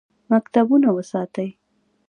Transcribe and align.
مکتبونه 0.31 0.87
وساتئ 0.97 1.49